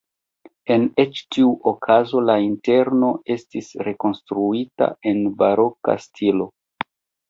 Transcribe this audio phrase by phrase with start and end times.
[0.75, 6.55] En ĉi tiu okazo la interno estis rekonstruita en baroka stilo.